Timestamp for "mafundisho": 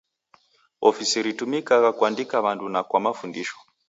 3.05-3.57